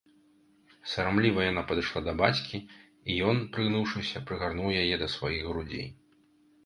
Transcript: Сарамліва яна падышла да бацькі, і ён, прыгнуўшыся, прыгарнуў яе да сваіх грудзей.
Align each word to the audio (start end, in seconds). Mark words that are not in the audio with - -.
Сарамліва 0.93 1.41
яна 1.51 1.63
падышла 1.71 1.99
да 2.07 2.15
бацькі, 2.23 2.57
і 2.61 3.11
ён, 3.33 3.37
прыгнуўшыся, 3.59 4.25
прыгарнуў 4.31 4.69
яе 4.81 4.95
да 5.03 5.07
сваіх 5.17 5.41
грудзей. 5.51 5.87